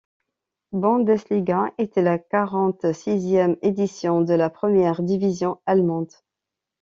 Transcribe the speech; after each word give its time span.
Bundesliga 0.73 1.71
était 1.77 2.01
la 2.01 2.17
quarante-sixième 2.17 3.55
édition 3.61 4.21
de 4.21 4.33
la 4.33 4.49
première 4.49 5.03
division 5.03 5.59
allemande. 5.67 6.09